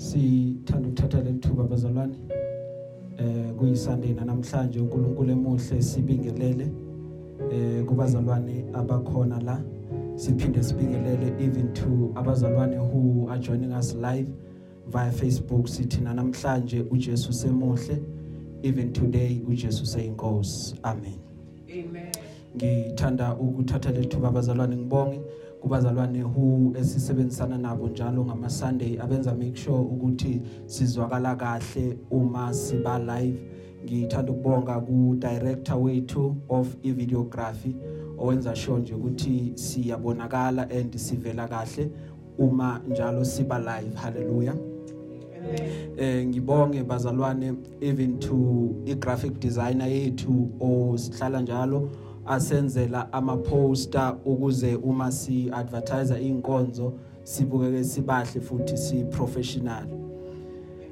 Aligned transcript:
sithanda 0.00 0.88
ukuthatha 0.88 1.20
lethuba 1.20 1.64
bazalwane. 1.64 2.14
Eh 3.18 3.52
kuyisunday 3.58 4.14
namhlanje 4.14 4.80
uNkulunkulu 4.80 5.30
emuhle 5.30 5.82
sibingelele. 5.82 6.72
Eh 7.52 7.84
kubazalwane 7.84 8.64
abakhona 8.72 9.40
la 9.40 9.62
siphinde 10.14 10.62
sibingelele 10.62 11.44
even 11.44 11.72
to 11.74 12.12
abazalwane 12.14 12.76
who 12.76 13.28
are 13.30 13.38
joining 13.38 13.72
us 13.72 13.94
live 13.94 14.28
via 14.86 15.12
Facebook. 15.12 15.68
Sithi 15.68 16.00
namhlanje 16.00 16.82
uJesu 16.90 17.32
semuhle 17.32 18.02
even 18.62 18.92
today 18.92 19.42
uJesu 19.48 19.86
seyinkosi. 19.86 20.74
Amen. 20.82 21.18
Amen. 21.70 22.12
ngithanda 22.56 23.34
ukuthatha 23.34 23.90
lethuba 23.92 24.28
abazalwane 24.28 24.76
ngibonge. 24.76 25.20
Kubazalwane 25.60 26.22
who 26.22 26.72
esisebenzisana 26.78 27.58
nabo 27.58 27.88
njalo 27.88 28.24
ngama 28.24 28.50
Sunday 28.50 28.98
abenza 29.00 29.34
make 29.34 29.56
sure 29.56 29.78
ukuthi 29.78 30.42
sizwakala 30.66 31.36
kahle 31.36 31.98
uma 32.10 32.54
siba 32.54 32.98
live. 32.98 33.38
Ngithanda 33.84 34.32
ukubonga 34.32 34.80
ku 34.80 35.16
director 35.18 35.76
wethu 35.76 36.36
of 36.48 36.76
videography 36.82 37.76
owenza 38.18 38.56
sure 38.56 38.80
nje 38.80 38.94
ukuthi 38.94 39.52
siyabonakala 39.54 40.70
and 40.70 40.96
sivela 40.96 41.48
kahle 41.48 41.90
uma 42.38 42.80
njalo 42.88 43.24
siba 43.24 43.58
live. 43.58 43.94
Hallelujah. 43.94 44.54
Amen. 44.54 45.90
eh 45.96 46.26
ngibonge 46.26 46.82
bazalwane 46.82 47.54
even 47.80 48.18
to 48.18 48.74
i 48.86 48.94
graphic 48.94 49.38
designer 49.40 49.88
yethu 49.88 50.50
osihlala 50.60 51.40
njalo 51.40 51.90
asenzela 52.26 53.12
ama 53.12 53.36
poster 53.36 54.16
ukuze 54.24 54.74
uma 54.76 55.12
si 55.12 55.50
advertise 55.52 56.20
inkonzo 56.20 56.92
sibukeke 57.22 57.84
sibahle 57.84 58.40
futhi 58.40 58.76
si 58.76 59.04
professional 59.04 59.86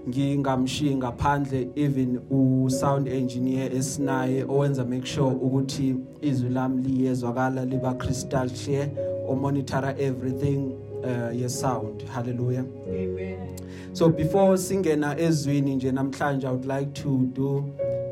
ngingamshiyi 0.09 0.97
ngaphandle 0.97 1.69
even 1.77 2.21
u 2.31 2.71
sound 2.71 3.09
engineer 3.09 3.77
esinaye 3.77 4.45
owenza 4.45 4.85
make 4.85 5.07
sure 5.07 5.35
ukuthi 5.35 5.97
izwi 6.21 6.51
lami 6.51 6.83
liyezwakala 6.83 7.65
liba 7.65 7.95
crystal 7.95 8.51
clear 8.51 8.89
o 9.29 9.35
monitor 9.35 9.95
everything 9.99 10.73
uh, 11.05 11.41
ye 11.41 11.49
sound 11.49 12.03
hallelujah. 12.09 12.65
Amen. 12.89 13.57
So 13.93 14.09
before 14.09 14.57
singena 14.57 15.19
ezwini 15.19 15.75
nje 15.75 15.93
namhlanje 15.93 16.47
I 16.47 16.51
would 16.51 16.65
like 16.65 16.93
to 17.03 17.27
do 17.33 17.65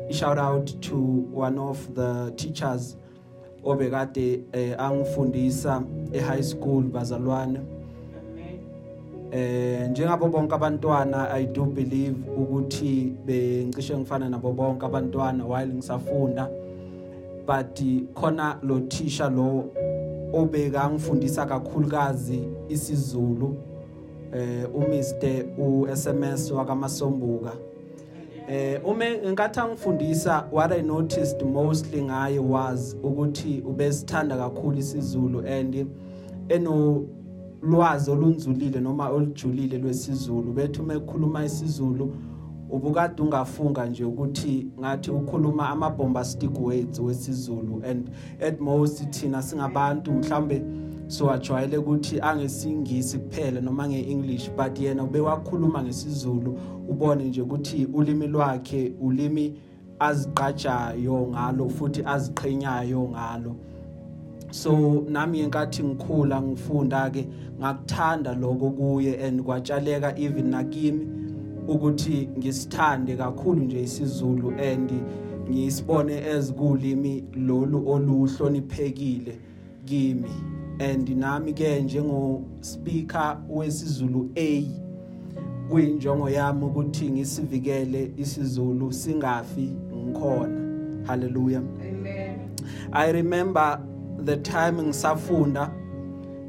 a 0.09 0.13
shout 0.13 0.37
out 0.37 0.81
to 0.81 0.95
one 1.33 1.57
of 1.57 1.95
the 1.95 2.31
teachers 2.35 2.95
obekade 3.63 4.39
eh, 4.51 4.75
angifundisa 4.77 5.83
e 6.13 6.19
high 6.19 6.43
school 6.43 6.83
bazalwane. 6.83 7.59
Eh 9.31 9.89
njengabo 9.89 10.27
bonke 10.27 10.55
abantwana 10.55 11.31
I 11.31 11.45
do 11.45 11.65
believe 11.65 12.15
ukuthi 12.37 13.13
bengisho 13.25 13.99
ngifana 13.99 14.29
nabo 14.29 14.53
bonke 14.53 14.85
abantwana 14.85 15.45
while 15.45 15.73
ngisafunda. 15.73 16.49
But 17.45 17.79
khona 18.13 18.59
lo 18.63 18.79
teacher 18.79 19.29
lo 19.29 19.65
obeka 20.33 20.89
ngifundisa 20.89 21.45
kakhulukazi 21.45 22.39
isiZulu 22.69 23.55
eh 24.33 24.75
uMr 24.75 25.45
uSMS 25.57 26.51
wakaMasombuka 26.51 27.51
eh 28.47 28.81
ume 28.85 29.17
nkathi 29.17 29.59
angifundisa 29.59 30.47
what 30.51 30.71
i 30.71 30.81
noticed 30.81 31.41
mostly 31.43 32.01
ngaye 32.01 32.39
was 32.39 32.97
ukuthi 33.03 33.63
ubesithanda 33.67 34.37
kakhulu 34.37 34.77
isiZulu 34.77 35.39
and 35.47 35.87
eno 36.49 37.05
lwazi 37.61 38.11
olunzulile 38.11 38.79
noma 38.79 39.09
olujulile 39.09 39.77
lwesiZulu. 39.77 40.53
Bethu 40.53 40.83
mekhuluma 40.83 41.45
isiZulu 41.45 42.13
ubukade 42.69 43.21
ungafunga 43.21 43.85
nje 43.85 44.03
ukuthi 44.05 44.67
ngathi 44.79 45.11
ukhuluma 45.11 45.69
ama 45.69 45.89
bombastic 45.89 46.59
words 46.59 46.99
wesiZulu 46.99 47.83
and 47.89 48.09
at 48.47 48.59
most 48.59 49.09
thina 49.09 49.41
singabantu 49.41 50.11
mhlambe 50.11 50.61
so 51.07 51.31
ajwayele 51.31 51.77
ukuthi 51.77 52.21
angesingisi 52.21 53.17
kuphela 53.17 53.61
noma 53.61 53.87
ngeEnglish 53.87 54.51
but 54.51 54.79
yena 54.79 55.03
ubewakhuluma 55.03 55.83
ngesizulu 55.83 56.59
ubone 56.89 57.23
nje 57.23 57.41
ukuthi 57.41 57.85
ulimi 57.93 58.27
lwakhe 58.27 58.93
ulimi 59.01 59.53
aziqajayo 59.99 61.27
ngalo 61.27 61.69
futhi 61.69 62.03
aziqhenyayo 62.05 63.09
ngalo. 63.09 63.55
So 64.51 65.03
nami 65.09 65.39
enkathi 65.39 65.83
ngikhula 65.83 66.41
ngifunda 66.41 67.09
ke 67.09 67.27
ngakuthanda 67.59 68.33
lokho 68.35 68.71
kuye 68.71 69.27
and 69.27 69.41
kwatshaleka 69.43 70.17
even 70.17 70.49
nakimi 70.49 71.07
ukuthi 71.67 72.29
ngisithande 72.37 73.15
kakhulu 73.15 73.63
nje 73.63 73.83
isiZulu 73.83 74.53
and 74.59 74.91
ngisibone 75.49 76.13
ezikulimi 76.13 77.23
lolu 77.35 77.89
oluhloniphekile 77.89 79.37
kimi. 79.85 80.31
And 80.79 81.09
nami 81.09 81.53
ke 81.53 81.81
njengo 81.81 82.43
speaker 82.61 83.37
wesiZulu 83.49 84.29
A 84.35 84.63
kuyinjongo 85.69 86.29
yami 86.29 86.65
ukuthi 86.65 87.09
ngisivikele 87.09 88.11
isiZulu 88.17 88.93
singafi 88.93 89.71
ngikhona. 89.95 91.07
Hallelujah. 91.07 91.63
Amen. 91.81 92.55
i 92.91 93.11
remember 93.11 93.79
the 94.25 94.37
time 94.37 94.81
ngisafunda 94.83 95.71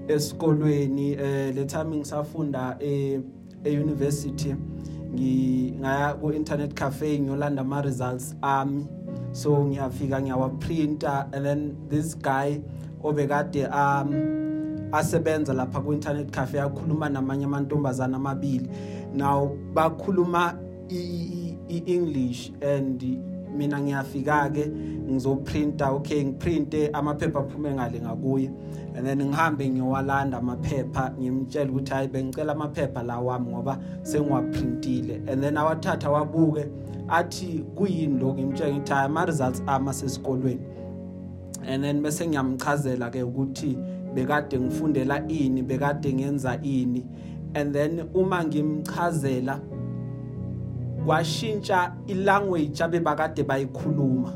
esikolweni 0.08 1.12
eh 1.12 1.54
le 1.54 1.64
time 1.64 1.96
ngisafunda 1.96 2.76
e 2.80 3.20
e-university 3.64 4.54
ngingaya 5.14 6.14
ku 6.14 6.32
internet 6.32 6.74
cafe 6.74 7.18
ngiyolanda 7.18 7.62
ama 7.62 7.82
results 7.82 8.36
ami. 8.42 8.86
So 9.32 9.64
ngiyafika 9.64 10.22
ngiyawa 10.22 10.48
printer 10.60 11.26
and 11.32 11.44
then 11.44 11.76
this 11.88 12.14
guy 12.18 12.60
obekade 13.02 13.66
um 13.66 14.14
asebenza 14.92 15.54
lapha 15.54 15.80
ku 15.80 15.92
internet 15.92 16.30
cafe 16.30 16.58
yakhuluma 16.58 17.08
namanye 17.08 17.44
amantombazana 17.44 18.16
amabili. 18.16 18.68
Now 19.14 19.56
bakhuluma 19.74 20.58
i-English 21.68 22.52
and 22.62 23.02
mina 23.56 23.80
ngiyafika 23.80 24.50
ke 24.52 24.70
ngizoprinta 25.08 25.90
okay 25.90 26.24
ngiprinte 26.24 26.90
amaphepha 26.92 27.40
aphume 27.40 27.74
ngale 27.74 28.00
ngakuye. 28.00 28.50
And 28.94 29.06
then 29.06 29.18
ngihambe 29.18 29.68
ngiyowalanda 29.68 30.38
amaphepha 30.38 31.12
ngimtshela 31.20 31.70
ukuthi 31.70 31.92
hayi 31.92 32.08
bengicela 32.08 32.52
amaphepha 32.52 33.02
la 33.02 33.20
wami 33.20 33.50
ngoba 33.50 33.78
sengiwaprintile. 34.02 35.30
And 35.30 35.42
then 35.42 35.54
awathatha 35.54 36.10
wabuke 36.10 36.68
athi 37.08 37.64
kuyini 37.74 38.20
lo 38.20 38.34
ngimtshela 38.34 38.72
ngithi 38.72 38.92
hayi 38.92 39.04
ama 39.04 39.26
results 39.26 39.62
ama 39.66 39.92
sesikolweni. 39.92 40.60
And 41.68 41.84
then 41.84 42.02
bese 42.02 42.26
ngiyamchazela 42.26 43.10
ke 43.10 43.22
ukuthi 43.22 43.76
bekade 44.14 44.58
ngifundela 44.58 45.28
ini 45.28 45.62
bekade 45.62 46.12
ngenza 46.12 46.58
ini. 46.62 47.04
And 47.54 47.74
then 47.74 48.08
uma 48.14 48.44
ngimchazela 48.44 49.60
kwashintsha 51.06 51.94
ilanguage 52.06 52.84
abebakade 52.84 53.42
bayikhuluma. 53.44 54.32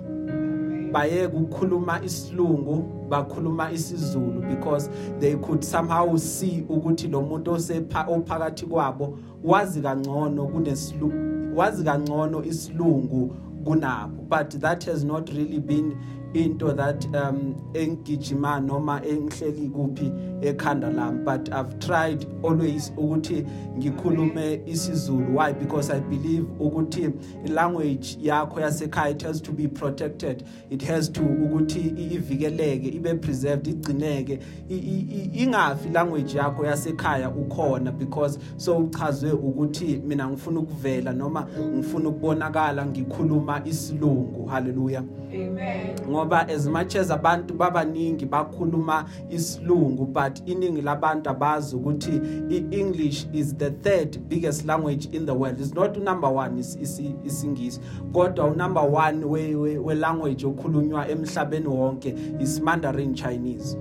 Bayeke 0.93 1.37
ukukhuluma 1.37 2.05
isilungu 2.05 3.09
bakhuluma 3.09 3.73
isiZulu 3.73 4.49
because 4.49 4.91
they 5.19 5.35
could 5.37 5.65
somehow 5.65 6.17
see 6.17 6.65
ukuthi 6.69 7.09
lo 7.11 7.23
muntu 7.23 7.53
osepha 7.53 8.07
ophakathi 8.09 8.67
kwabo 8.67 9.19
wazi 9.45 9.81
kangcono 9.81 10.47
kunesilu 10.47 11.13
wazi 11.57 11.85
kangcono 11.85 12.45
isilungu 12.45 13.35
kunabo. 13.65 14.29
But 14.29 14.51
that 14.61 14.85
has 14.85 15.05
not 15.05 15.31
really 15.31 15.59
been 15.59 15.97
into 16.35 16.73
that 16.73 17.05
um 17.15 17.55
engigijima 17.75 18.61
noma 18.61 19.01
engihleli 19.05 19.69
kuphi 19.69 20.13
ekhanda 20.43 20.91
lami. 20.91 21.25
But 21.25 21.49
i've 21.53 21.79
tried 21.79 22.27
always 22.43 22.93
ukuthi 22.97 23.47
ngikhulume 23.79 24.61
isiZulu. 24.67 25.35
Why? 25.35 25.53
Because 25.53 25.91
i 25.91 26.01
believe 26.01 26.45
ukuthi 26.61 27.13
language 27.49 28.17
yakho 28.23 28.61
yasekhaya 28.61 29.11
it 29.11 29.23
has 29.23 29.41
to 29.41 29.53
be 29.53 29.69
protected. 29.69 30.45
It 30.71 30.83
has 30.83 31.09
to 31.11 31.21
ukuthi 31.21 31.95
ivikeleke 32.13 32.89
ibe 32.95 33.15
preserved 33.15 33.67
igcineke. 33.67 34.39
Ingafi 34.69 35.93
language 35.93 36.35
yakho 36.35 36.65
yasekhaya 36.65 37.31
ukhona 37.31 37.93
because 37.99 38.39
so 38.57 38.79
uchazwe 38.79 39.33
ukuthi 39.33 40.03
mina 40.05 40.29
ngifuna 40.29 40.61
ukuvela 40.61 41.13
noma 41.13 41.47
ngifuna 41.77 42.09
ukubonakala 42.09 42.87
ngikhuluma 42.87 43.63
isilungu. 43.67 44.47
Hallelujah. 44.47 45.05
Amen. 45.33 45.97
Ngoba 46.23 46.49
as 46.49 46.67
much 46.67 46.95
as 46.97 47.11
abantu 47.11 47.55
babaningi 47.55 48.27
bakhuluma 48.27 49.05
isilungu 49.31 50.07
but 50.07 50.43
iningi 50.47 50.83
labantu 50.83 51.31
abazi 51.31 51.77
ukuthi 51.77 52.21
iEnglish 52.49 53.27
is 53.33 53.57
the 53.57 53.71
third 53.71 54.19
biggest 54.29 54.65
language 54.65 55.09
in 55.13 55.27
the 55.27 55.35
world. 55.35 55.61
It's 55.61 55.75
not 55.75 55.97
number 55.97 56.29
1 56.29 56.59
is 56.59 56.77
isingisi 57.25 57.81
kodwa 58.13 58.47
unumber 58.47 58.83
1 58.83 59.25
we 59.25 59.57
we 59.77 59.95
language 59.95 60.47
okhulunywa 60.47 61.09
emhlabeni 61.09 61.69
wonke 61.69 62.15
is 62.41 62.61
Mandarin 62.61 63.15
Chinese. 63.15 63.77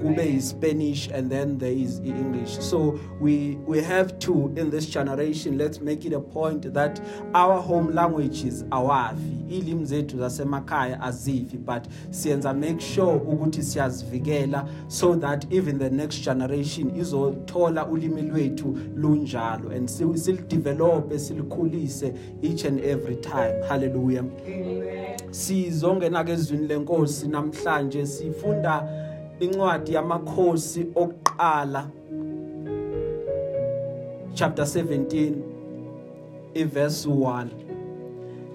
Kube 0.00 0.36
is 0.36 0.48
Spanish 0.48 1.08
and 1.08 1.30
then 1.30 1.58
there 1.58 1.72
is 1.72 1.98
English. 2.00 2.58
So 2.58 2.98
we 3.20 3.58
we 3.66 3.82
have 3.82 4.18
to 4.20 4.52
in 4.56 4.70
this 4.70 4.86
generation 4.86 5.58
let's 5.58 5.80
make 5.80 6.04
it 6.04 6.12
a 6.12 6.20
point 6.20 6.72
that 6.74 7.00
our 7.34 7.60
home 7.60 7.94
languages 7.94 8.64
awafi. 8.64 9.34
Ilimi 9.48 9.86
zethu 9.86 10.18
zasemakhaya 10.18 11.00
azifi 11.00 11.56
but 11.64 11.88
siyenza 12.10 12.54
make 12.54 12.80
sure 12.80 13.20
ukuthi 13.20 13.62
siyazivikela 13.62 14.68
so 14.88 15.14
that 15.16 15.46
even 15.52 15.78
the 15.78 15.90
next 15.90 16.22
generation 16.24 16.90
izothola 16.96 17.86
ulimi 17.86 18.22
lwethu 18.22 18.78
lunjalo 18.96 19.70
and 19.70 19.88
sil 19.90 20.36
develop 20.48 21.10
silikhulise 21.12 22.14
each 22.42 22.64
and 22.64 22.80
every 22.80 23.16
time. 23.16 23.62
Hallelujah. 23.68 24.24
Sizongena 25.30 26.24
kezwini 26.24 26.66
lenkosi 26.66 27.28
namhlanje 27.28 28.06
sifunda 28.06 29.07
incwadi 29.40 29.94
yamakhosi 29.94 30.86
okuqala 30.94 31.90
chapter 34.34 34.64
17 34.64 35.32
iverse 36.54 37.08
1 37.08 37.46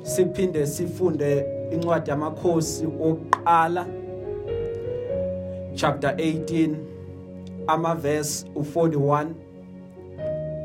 siphinde 0.02 0.68
sifunde 0.68 1.46
incwadi 1.72 2.10
yamakhosi 2.10 2.86
okuqala 2.86 3.86
chapter 5.76 6.12
18 6.12 6.76
amaverse 7.68 8.46
u41 8.56 9.28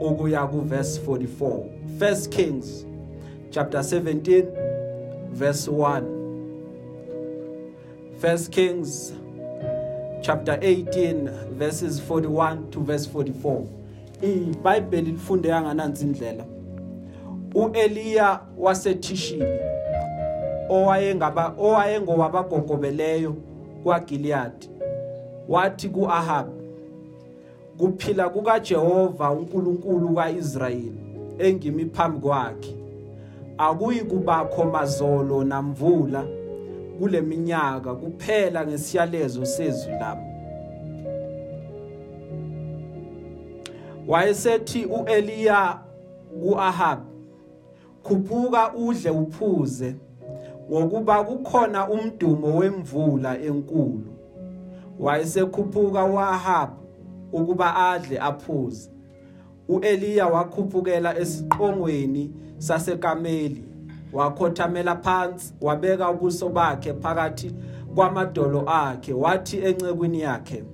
ukuya 0.00 0.46
kuverse 0.46 1.00
44 1.06 1.62
first 1.98 2.28
kings 2.32 2.86
chapter 3.50 3.80
17 3.80 4.44
verse 5.32 5.70
1 5.70 6.02
first 8.20 8.50
kings 8.50 9.14
chapter 10.20 10.58
18 10.62 11.30
verses 11.58 12.00
41 12.00 12.70
to 12.70 12.80
verse 12.80 13.06
44 13.06 13.62
iBhayibheli 14.22 15.10
lifunde 15.10 15.48
yanganansi 15.48 16.04
indlela. 16.04 16.44
uEliya 17.54 18.40
waseThishibi 18.58 19.44
owayengaba 20.68 21.54
owayengowabagogobeleyo 21.58 23.34
kwaGileyadi 23.82 24.70
wathi 25.48 25.88
kuAhab 25.88 26.46
kuphila 27.78 28.28
kukaJehova 28.28 29.30
uNkulunkulu 29.30 30.14
kaIsrayeli 30.14 30.92
engimi 31.38 31.84
phambi 31.84 32.18
kwakhe. 32.18 32.74
Akuyi 33.58 34.00
kubakho 34.00 34.64
mazolo 34.64 35.44
namvula 35.44 36.24
kuleminyaka 36.98 37.94
kuphela 37.94 38.66
ngesiyalezo 38.66 39.46
sezwi 39.46 39.92
lami. 39.92 40.22
Wayesethi 44.08 44.84
uEliya 44.84 45.78
kuAhab 46.42 46.98
khuphuka 48.02 48.74
udle 48.74 49.10
uphuze 49.10 49.94
ngokuba 50.70 51.24
kukhona 51.24 51.88
umdumo 51.88 52.56
wemvula 52.56 53.38
enkulu. 53.40 54.12
Wayesekhuphuka 54.98 56.04
uAhab 56.04 56.70
ukuba 57.32 57.76
adle 57.76 58.18
aphuze. 58.20 58.90
uEliya 59.68 60.26
wakhuphukela 60.26 61.18
esiqongweni 61.18 62.32
saseKameli. 62.58 63.67
Wakhothamela 64.12 64.96
phansi 64.96 65.54
wabeka 65.60 66.10
ubuso 66.10 66.48
bakhe 66.48 66.92
phakathi 66.94 67.54
kwamadolo 67.94 68.64
akhe 68.66 69.12
wathi 69.12 69.58
encekwini 69.58 70.20
yakhe 70.20 70.64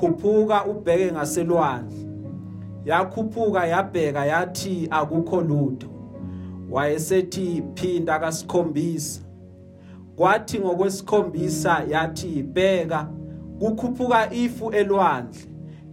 khuphuka 0.00 0.64
ubheke 0.64 1.12
ngaselwandle. 1.12 2.06
Yakhuphuka 2.84 3.66
yabheka 3.66 4.26
yathi 4.26 4.88
akukho 4.90 5.40
lutho. 5.40 5.88
Wayesethi 6.70 7.62
phinda 7.74 8.18
kasikhombisa. 8.18 9.20
Kwathi 10.16 10.60
ngokwesikhombisa 10.60 11.82
yathi 11.88 12.42
bheka 12.42 13.08
kukhuphuka 13.58 14.32
ifu 14.32 14.70
elwandle 14.70 15.40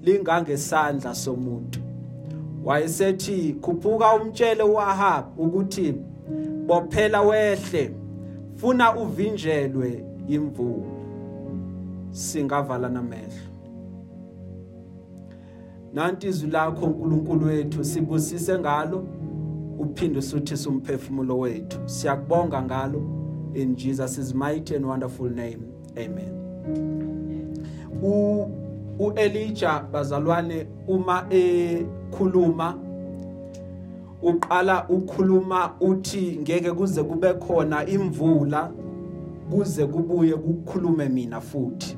lingangesandla 0.01 1.15
somuntu. 1.15 1.79
Wayesethi 2.65 3.53
khuphuka 3.61 4.15
umtshele 4.15 4.63
uAhab 4.63 5.39
ukuthi 5.39 5.95
bophela 6.67 7.21
wehle 7.21 7.91
funa 8.55 8.95
uvinjelwe 8.95 10.05
imvula 10.27 10.85
singavala 12.11 12.89
namehlo. 12.89 13.47
Nanti 15.93 16.27
izwi 16.27 16.49
lakho 16.49 16.85
uNkulunkulu 16.85 17.45
wethu 17.45 17.83
sibusise 17.83 18.59
ngalo 18.59 19.07
uphinde 19.79 20.19
usuthise 20.19 20.69
umphefumulo 20.69 21.39
wethu. 21.39 21.79
Siyakubonga 21.85 22.61
ngalo. 22.61 23.01
In 23.53 23.75
Jesus' 23.75 24.33
mighty 24.33 24.75
and 24.75 24.85
wonderful 24.85 25.29
name 25.29 25.59
amen. 25.97 26.33
U 28.03 28.45
uElijah 28.99 29.83
bazalwane 29.91 30.67
uma 30.87 31.25
ekhuluma 31.29 32.86
uqala 34.21 34.89
ukhuluma 34.89 35.71
uthi 35.79 36.39
ngeke 36.41 36.71
kuze 36.71 37.03
kube 37.03 37.33
khona 37.33 37.85
imvula 37.85 38.71
kuze 39.51 39.85
kubuye 39.85 40.33
kukhulume 40.33 41.09
mina 41.09 41.41
futhi. 41.41 41.97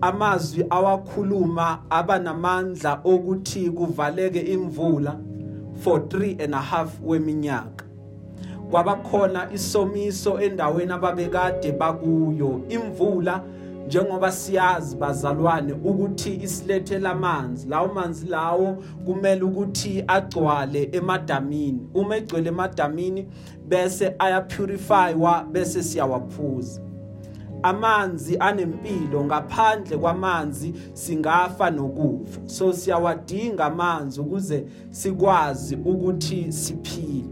Amazwi 0.00 0.66
awakhuluma 0.70 1.78
abanamandla 1.90 3.00
okuthi 3.04 3.70
kuvaleke 3.70 4.40
imvula 4.40 5.18
for 5.80 5.98
3 5.98 6.42
and 6.44 6.54
a 6.54 6.60
half 6.60 7.00
weminyaka. 7.04 7.84
Kwabakhona 8.70 9.52
isomiso 9.52 10.40
endaweni 10.40 10.92
ababekade 10.92 11.72
bakuyo 11.72 12.60
imvula 12.68 13.42
njengoba 13.86 14.32
siyazi 14.32 14.96
bazalwane 14.96 15.72
ukuthi 15.72 16.34
isilethela 16.42 17.10
amanzi 17.10 17.68
lawo 17.68 17.94
manzi 17.94 18.26
lawo 18.26 18.76
kumele 19.04 19.42
ukuthi 19.42 20.04
agcwale 20.06 20.88
emadamini. 20.92 21.88
Uma 21.94 22.16
egcwele 22.16 22.48
emadamini 22.48 23.26
bese 23.68 24.14
ayapurifywa 24.18 25.44
bese 25.52 25.82
siyawaphuza. 25.82 26.80
Amanzi 27.62 28.36
anempilo 28.38 29.24
ngaphandle 29.24 29.96
kwamanzi 29.96 30.74
singafa 30.92 31.70
nokufa. 31.70 32.40
So 32.46 32.72
siyawadinga 32.72 33.64
amanzi 33.64 34.20
ukuze 34.20 34.66
sikwazi 34.90 35.76
ukuthi 35.76 36.52
siphile. 36.52 37.24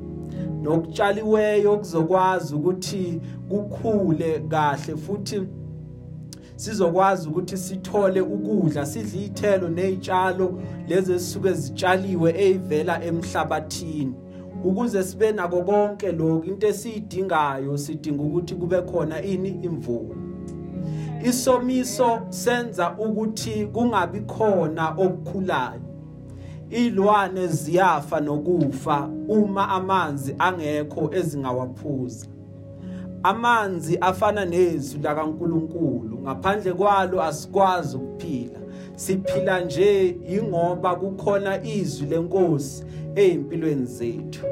Nokutshaliweyo 0.63 1.79
kuzokwazi 1.79 2.55
ukuthi 2.55 3.21
kukhule 3.49 4.41
kahle 4.49 4.97
futhi 4.97 5.43
sizokwazi 6.63 7.29
ukuthi 7.29 7.57
sithole 7.57 8.21
ukudla 8.21 8.87
sidle 8.87 9.25
ithelo 9.25 9.69
nezitshalo 9.69 10.61
lezi 10.89 11.13
esisuke 11.13 11.53
zitshaliwe 11.53 12.35
ezivela 12.45 13.05
emhlabathini. 13.05 14.15
Ukuze 14.65 15.03
sibe 15.03 15.33
nako 15.33 15.63
konke 15.63 16.13
lokho 16.13 16.45
into 16.45 16.67
esiyidingayo 16.67 17.79
sidinga 17.79 18.23
ukuthi 18.23 18.55
kube 18.55 18.83
khona 18.83 19.23
ini? 19.23 19.49
Imvula. 19.49 20.17
Isomiso 21.25 22.21
senza 22.29 22.97
ukuthi 22.99 23.67
kungabi 23.67 24.21
khona 24.21 24.95
okukhulayo. 24.99 25.81
Ilwane 26.71 27.47
ziyafa 27.47 28.21
nokufa 28.21 29.11
uma 29.29 29.69
amanzi 29.69 30.35
angekho 30.39 31.11
ezingawaphuza. 31.15 32.27
Amanzi 33.23 33.99
afana 34.01 34.45
nezwi 34.45 35.03
lakaNkuluNkulu 35.03 36.19
ngaphandle 36.23 36.73
kwalo 36.73 37.23
asikwazi 37.23 37.97
ukuphila. 37.97 38.59
Siphila 38.97 39.61
nje 39.61 40.17
ingoba 40.29 40.95
kukhona 40.97 41.65
izwi 41.65 42.07
lenkosi 42.07 42.85
ezimpilweni 43.15 43.87
zethu. 43.87 44.47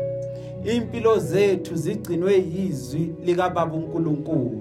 Impilo 0.65 1.19
zethu 1.19 1.77
zigcinwe 1.77 2.35
yizwi 2.35 3.15
likaBaba 3.25 3.77
uNkulunkulu. 3.77 4.61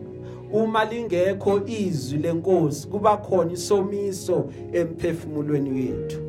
Uma 0.54 0.86
lingekho 0.86 1.62
izwi 1.66 2.20
lenkosi 2.20 2.88
kuba 2.88 3.18
khona 3.18 3.52
isomiso 3.52 4.50
emphefumulweni 4.74 5.70
wethu 5.70 6.29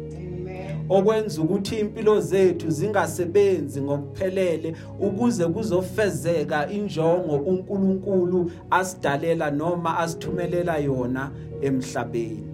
okwenza 0.91 1.43
ukuthi 1.43 1.75
impilo 1.77 2.21
zethu 2.21 2.71
zingasebenzi 2.71 3.83
ngokuphelele 3.83 4.75
ukuze 5.01 5.47
kuzofezeka 5.47 6.69
injongo 6.71 7.37
uNkulunkulu 7.37 8.51
asidalela 8.71 9.51
noma 9.51 9.99
asithumelela 9.99 10.79
yona 10.79 11.31
emhlabeni. 11.63 12.47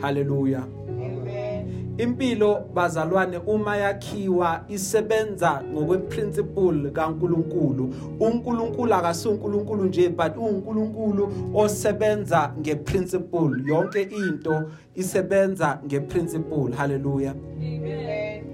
Haleluya 0.00 0.79
impilo 2.02 2.60
bazalwane 2.74 3.36
uma 3.38 3.76
yakhiwa 3.76 4.64
isebenza 4.68 5.62
ngokweprinciple 5.72 6.90
kaNkuluNkulu. 6.90 7.94
uNkulunkulu 8.20 8.94
akasuNkulunkulu 8.94 9.84
nje 9.84 10.08
but 10.08 10.36
uNkulunkulu 10.36 11.32
osebenza 11.54 12.52
ngeprinciple. 12.60 13.62
Yonke 13.64 14.02
into 14.02 14.62
isebenza 14.94 15.78
ngeprinciple. 15.86 16.74
Haleluya 16.76 17.34
Amen. 17.58 18.44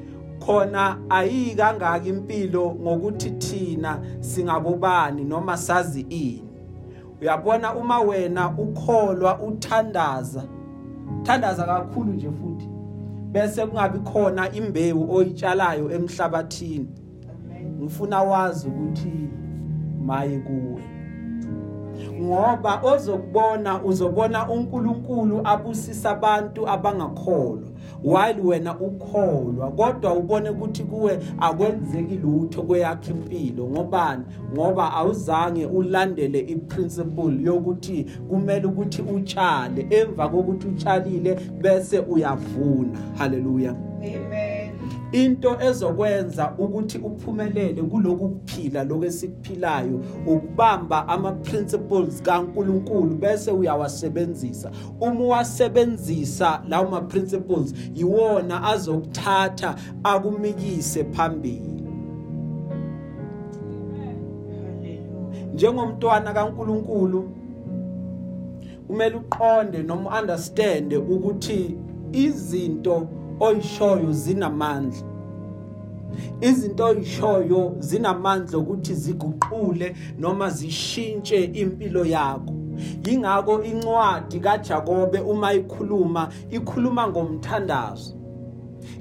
khona 0.47 0.99
ayikangaka 1.11 2.07
impilo 2.07 2.77
ngokuthi 2.83 3.31
thina 3.31 4.01
singabobani 4.21 5.25
noma 5.25 5.57
sazi 5.57 6.01
ini. 6.01 6.43
Uyabona 7.21 7.75
uma 7.75 8.01
wena 8.01 8.51
ukholwa 8.59 9.41
uthandaza. 9.41 10.45
Thandaza 11.23 11.65
kakhulu 11.65 12.13
nje 12.13 12.31
futhi. 12.31 12.56
Bese 13.37 13.67
kungabi 13.67 13.99
khona 13.99 14.53
imbewu 14.53 15.15
oyitshalayo 15.17 15.91
emhlabathini 15.91 16.89
Amen. 17.31 17.83
ngifuna 17.83 18.23
wazi 18.23 18.69
ukuthi 18.69 19.29
maye 20.07 20.39
kuwe 20.39 20.83
ngoba 22.21 22.81
ozokubona 22.83 23.85
uzobona 23.85 24.49
uNkulunkulu 24.49 25.41
abusisa 25.45 26.11
abantu 26.11 26.69
abangakholwa 26.69 27.77
while 28.03 28.41
wena 28.43 28.79
ukholwa. 28.81 29.71
Kodwa 29.71 30.15
ubone 30.15 30.51
ukuthi 30.51 30.85
kuwe 30.85 31.19
akwenzeki 31.41 32.15
lutho 32.17 32.63
kweyakhe 32.63 33.11
impilo. 33.11 33.69
Ngobani? 33.69 34.25
Ngoba 34.55 34.93
awuzange 34.93 35.67
ulandele 35.67 36.41
iprinciple 36.41 37.43
yokuthi 37.45 38.07
kumele 38.29 38.67
ukuthi 38.67 39.03
utshale. 39.03 39.87
Emva 39.91 40.29
kokuthi 40.29 40.67
utshalile 40.69 41.35
bese 41.61 41.99
uyavuna. 41.99 42.99
Haleluya 43.19 43.75
Amen. 44.03 44.36
Into 45.13 45.57
ezokwenza 45.61 46.55
ukuthi 46.59 46.99
uphumelele 46.99 47.83
kuloku 47.83 48.29
kuphila 48.29 48.85
lokwesikuphilayo 48.85 50.01
ukubamba 50.27 51.09
ama 51.09 51.33
principles 51.33 52.23
kaNkuluNkulu 52.23 53.15
bese 53.15 53.51
uyawasebenzisa 53.51 54.71
uma 55.01 55.25
wasebenzisa 55.25 56.63
lawo 56.69 56.91
ma 56.91 57.01
principles 57.01 57.75
yiwona 57.95 58.63
azokuthatha 58.63 59.77
akumikise 60.05 61.05
phambili 61.05 61.83
Hallelujah. 63.99 65.55
njengomntwana 65.55 66.33
kaNkuluNkulu 66.33 67.31
kumele 68.87 69.17
uqonde 69.17 69.83
noma 69.83 70.21
understand 70.21 70.95
ukuthi 70.95 71.77
izinto 72.13 73.09
oyishoyo 73.41 74.13
zinamandla. 74.13 75.03
Izinto 76.41 76.85
oyishoyo 76.85 77.77
zinamandla 77.79 78.59
ukuthi 78.59 78.95
ziguqule 78.95 79.97
noma 80.19 80.51
zishintshe 80.51 81.45
impilo 81.45 82.05
yakho. 82.05 82.55
Ingakho 83.11 83.63
incwadi 83.63 84.41
kaJakobe 84.41 85.19
uma 85.21 85.53
ikhuluma 85.53 86.29
ikhuluma 86.51 87.09
ngomthandazo. 87.09 88.15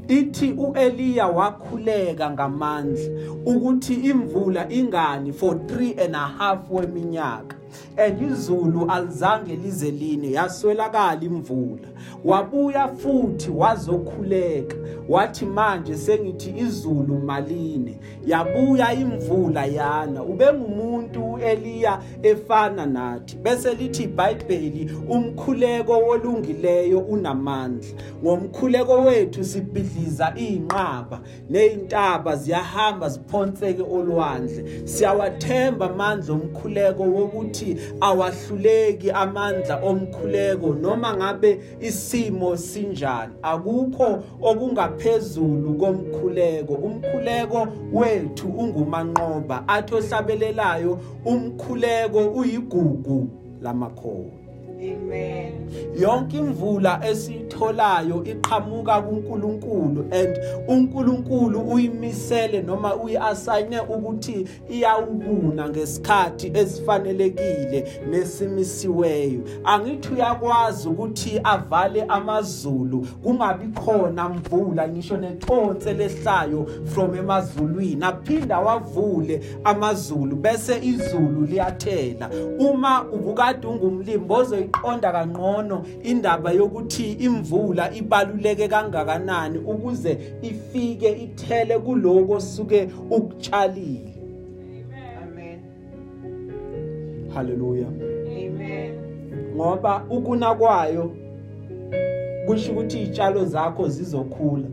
Ithi 0.08 0.52
uEliya 0.52 1.28
wakhuleka 1.28 2.32
ngamandla 2.32 3.04
ukuthi 3.46 3.94
imvula 3.94 4.70
ingani 4.70 5.34
for 5.34 5.56
3 5.56 6.06
and 6.06 6.16
a 6.16 6.28
half 6.38 6.70
weminyaka. 6.70 7.56
And 7.98 8.22
izulu 8.22 8.92
alizange 8.92 9.56
lize 9.56 9.92
line 9.92 10.32
yaswelakala 10.32 11.22
imvula. 11.22 11.88
Wabuya 12.26 12.88
futhi 12.88 13.52
wazokhuleka 13.52 14.76
wathi 15.10 15.46
manje 15.46 15.98
sengithi 15.98 16.54
izulu 16.58 17.18
maline. 17.18 17.98
Yabuya 18.26 18.94
imvula 18.94 19.66
yana 19.66 20.24
ubengumuntu 20.24 21.34
uEliya 21.34 22.00
efana 22.24 22.86
nathi. 22.86 23.38
Bese 23.38 23.74
lithi 23.74 24.04
iBhayibheli 24.04 24.92
umkhuleko 25.10 26.00
wolungileyo 26.00 27.00
unamandla. 27.00 27.90
Ngomkhuleko 28.24 28.94
wethu 28.94 29.44
sibhidliza 29.44 30.34
inqaba 30.36 31.20
nezintaba 31.50 32.36
ziyahamba 32.36 33.10
ziphonseke 33.10 33.82
olwandle. 33.82 34.66
Siyawathemba 34.86 35.90
amandla 35.92 36.34
omkhuleko 36.34 37.04
wokuthi 37.04 37.65
awahluleki 38.02 39.12
amandla 39.12 39.76
omkhuleko 39.90 40.74
noma 40.74 41.10
ngabe 41.18 41.60
isimo 41.82 42.58
sinjani. 42.58 43.34
Akukho 43.42 44.24
okungaphezulu 44.42 45.74
komkhuleko. 45.82 46.74
Umkhuleko 46.74 47.68
wethu 47.94 48.48
ungumanqoba 48.48 49.68
athi 49.68 49.96
ohlabelelayo 49.96 51.00
umkhuleko 51.26 52.20
uyigugu 52.40 53.30
lamakhono. 53.62 54.45
Yonke 56.00 56.38
imvula 56.38 57.02
esiyitholayo 57.10 58.24
iqhamuka 58.24 59.02
kuNkulunkulu 59.02 60.02
and 60.12 60.40
uNkulunkulu 60.68 61.60
uyimisele 61.60 62.62
noma 62.62 62.96
uyiassign 62.96 63.74
ukuthi 63.90 64.48
iyawukuna 64.70 65.70
ngesikhathi 65.70 66.52
esifanelekile 66.54 67.88
nesimisiweyo. 68.10 69.42
Angithi 69.64 70.14
uyakwazi 70.14 70.88
ukuthi 70.90 71.40
avale 71.44 72.04
amazulu 72.04 73.08
kungabi 73.24 73.68
khona 73.68 74.30
mvula 74.30 74.88
ngisho 74.88 75.18
neconse 75.18 75.94
lehlayo 75.94 76.68
from 76.86 77.16
emazulwini. 77.16 78.04
Aphinda 78.06 78.60
wavule 78.60 79.42
amazulu 79.64 80.36
bese 80.36 80.80
izulu 80.84 81.46
liyathela. 81.46 82.30
Uma 82.60 83.06
ubukade 83.12 83.68
ungumlimi 83.68 84.26
bozoyiqonda 84.84 85.12
kangqono 85.12 85.86
indaba 86.04 86.52
yokuthi 86.52 87.12
imvula 87.12 87.94
ibaluleke 87.94 88.68
kangakanani 88.68 89.58
ukuze 89.58 90.18
ifike 90.42 91.12
ithele 91.12 91.80
kuloko 91.80 92.34
osuke 92.34 92.90
ukutshalile 93.10 94.14
Amen. 95.24 95.60
haleluya 97.34 97.88
Amen. 97.88 98.94
ngoba 99.56 100.06
ukuna 100.10 100.56
kwayo 100.56 101.12
kusho 102.46 102.72
ukuthi 102.72 103.02
izitshalo 103.02 103.46
zakho 103.46 103.88
zizokhula 103.90 104.68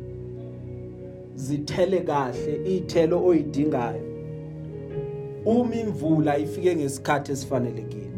zithele 1.34 2.00
kahle 2.00 2.60
izithelo 2.64 3.24
oyidingayo 3.26 4.02
uma 5.46 5.74
imvula 5.74 6.38
ifike 6.38 6.76
ngesikhathi 6.76 7.32
esifanelekile 7.32 8.11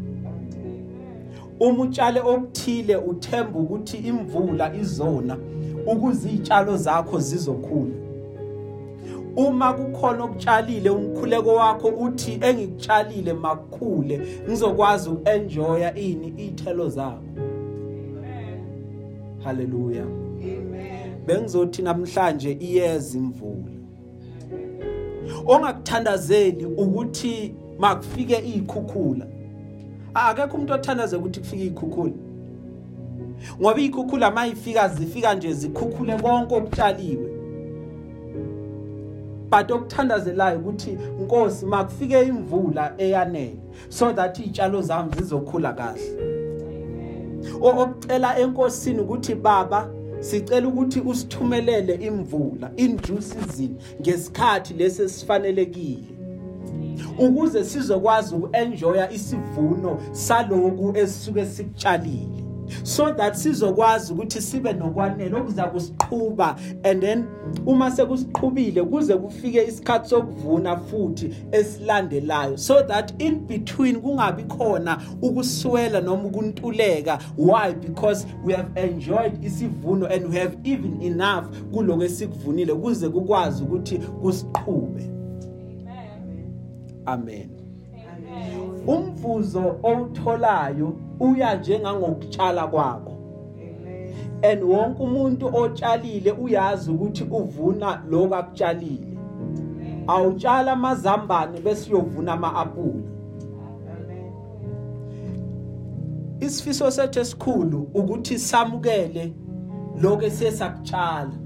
uma 1.59 1.83
utshale 1.83 2.19
okuthile 2.19 2.95
uthemba 2.97 3.59
ukuthi 3.59 3.97
imvula 3.97 4.75
izona 4.75 5.37
ukuze 5.87 6.29
izitshalo 6.29 6.77
zakho 6.77 7.19
zizokhula. 7.19 7.95
Uma 9.35 9.73
kukhona 9.73 10.23
okutshalile 10.23 10.89
umkhuleko 10.89 11.55
wakho 11.55 11.87
uthi 11.87 12.39
engikutshalile 12.41 13.33
makukhule 13.33 14.21
ngizokwazi 14.47 15.09
ukuenjoya 15.09 15.95
ini 15.95 16.27
izithelo 16.27 16.89
zakho 16.89 17.23
haleluya. 19.43 20.03
Amen. 20.03 20.95
bengizothi 21.25 21.81
namhlanje 21.81 22.57
iyeza 22.61 23.17
imvula. 23.17 23.71
Ongakuthandazeli 25.45 26.65
ukuthi 26.65 27.55
makufike 27.79 28.37
izikhukhula 28.37 29.25
akekho 30.15 30.57
umuntu 30.57 30.73
othandaze 30.73 31.15
ukuthi 31.15 31.39
kufike 31.39 31.63
izikhukhula 31.63 32.13
ngoba 33.61 33.79
izikhukhula 33.79 34.31
mayifika 34.31 34.87
zifika 34.87 35.35
nje 35.35 35.53
zikhukhule 35.53 36.17
konke 36.17 36.55
okutshaliwe. 36.55 37.29
But 39.49 39.71
okuthandazelayo 39.71 40.59
ukuthi 40.59 40.97
Nkosi 41.21 41.65
makufike 41.65 42.21
imvula 42.23 42.93
eyanele 42.97 43.59
so 43.89 44.13
that 44.13 44.39
izitshalo 44.39 44.81
zami 44.81 45.11
zizokhula 45.17 45.73
kahle. 45.73 46.35
Okucela 47.61 48.39
enkosini 48.39 48.99
ukuthi 48.99 49.35
baba 49.35 49.89
sicela 50.19 50.67
ukuthi 50.67 50.99
usithumelele 50.99 51.93
imvula 51.93 52.71
in 52.77 52.97
due 52.97 53.21
season 53.21 53.75
ngesikhathi 54.01 54.73
lesi 54.73 55.09
sifanelekile 55.09 56.14
ukuze 57.19 57.63
sizokwazi 57.63 58.35
ukuenjoya 58.35 59.11
isivuno 59.11 59.97
saloku 60.11 60.97
esisuke 60.97 61.45
sikutshalile. 61.45 62.45
So 62.83 63.13
that 63.13 63.35
sizokwazi 63.35 64.13
ukuthi 64.13 64.41
sibe 64.41 64.73
nokwanele 64.73 65.35
okuza 65.35 65.63
kusiqhuba 65.63 66.55
and 66.83 67.01
then 67.01 67.25
uma 67.65 67.91
sekusiqhubile 67.91 68.83
kuze 68.83 69.17
kufike 69.17 69.63
isikhathi 69.63 70.09
sokuvuna 70.09 70.77
futhi 70.77 71.35
esilandelayo. 71.51 72.57
So 72.57 72.81
that 72.83 73.13
in 73.21 73.47
between 73.47 74.01
kungabi 74.01 74.43
khona 74.43 75.01
ukuswela 75.21 76.01
noma 76.01 76.29
ukuntuleka. 76.29 77.19
Why? 77.37 77.73
Because 77.73 78.25
we 78.43 78.53
have 78.53 78.75
enjoyed 78.75 79.43
isivuno 79.43 80.07
and 80.11 80.29
we 80.29 80.39
have 80.39 80.57
even 80.63 81.01
enough 81.01 81.45
kuloko 81.71 82.03
esikuvunile 82.03 82.73
kuze 82.75 83.09
kukwazi 83.09 83.63
ukuthi 83.63 83.97
kusiqhube. 83.97 85.14
Amen. 87.05 87.49
Umvuzo 88.87 89.79
owutholayo 89.83 90.97
uya 91.19 91.55
njengangokutshala 91.55 92.67
kwakho. 92.67 93.11
And 94.43 94.63
wonke 94.63 95.03
umuntu 95.03 95.55
otshalile 95.55 96.31
uyazi 96.31 96.91
ukuthi 96.91 97.23
uvuna 97.23 98.03
lokho 98.09 98.35
akutshalile. 98.35 99.17
Awutshala 100.07 100.71
amazambane 100.71 101.59
bese 101.59 101.93
uyovuna 101.93 102.33
ama-apula. 102.33 103.03
Isifiso 106.39 106.91
sethu 106.91 107.19
esikhulu 107.19 107.89
ukuthi 107.93 108.39
samukele 108.39 109.33
lokho 110.01 110.21
esiyesakutshala 110.25 111.44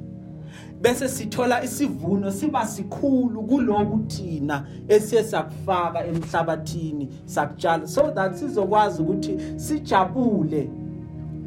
bese 0.82 1.10
sithola 1.10 1.64
isivuno 1.64 2.32
siba 2.32 2.66
sikhulu 2.66 3.44
kuloku 3.44 3.98
thina 4.08 4.66
esiyesakufaka 4.88 6.06
emhlabathini 6.06 7.10
sakutshala. 7.26 7.88
So 7.88 8.12
that 8.12 8.34
sizokwazi 8.34 9.02
ukuthi 9.02 9.38
sijabule 9.56 10.70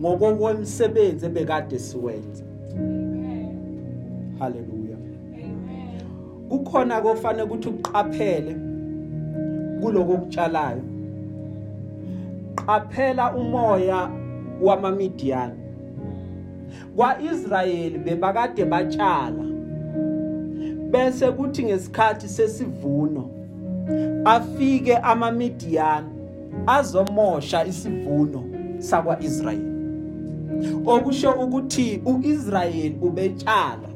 ngokokwemsebenzi 0.00 1.26
ebekade 1.26 1.78
siwenza. 1.78 2.44
Haleluya 4.38 4.96
kukhona 6.48 7.00
kofanele 7.00 7.42
ukuthi 7.42 7.68
uqaphele 7.68 8.56
kuloko 9.82 10.12
okutshalayo. 10.12 10.82
Qaphela 12.54 13.34
umoya 13.34 14.10
wamamidiyani 14.62 15.61
kwaIsrayeli 16.96 17.98
bebakade 17.98 18.64
batshala 18.64 19.44
bese 20.90 21.32
kuthi 21.32 21.64
ngesikhathi 21.64 22.28
sesivuno 22.28 23.30
afike 24.24 24.96
amaMidian 24.96 26.04
azomosha 26.66 27.64
isivuno 27.64 28.44
sakwaIsrayeli. 28.78 29.72
Okusho 30.86 31.30
ukuthi 31.30 32.02
uIsrayeli 32.04 32.96
ubetshala 33.02 33.88